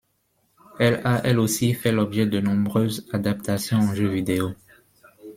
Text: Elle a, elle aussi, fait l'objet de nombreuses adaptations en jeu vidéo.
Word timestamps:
Elle 0.79 0.99
a, 1.05 1.21
elle 1.23 1.37
aussi, 1.39 1.75
fait 1.75 1.91
l'objet 1.91 2.25
de 2.25 2.39
nombreuses 2.39 3.05
adaptations 3.13 3.77
en 3.81 3.93
jeu 3.93 4.07
vidéo. 4.07 4.55